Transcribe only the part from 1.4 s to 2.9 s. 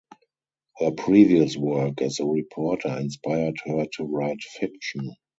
work as a reporter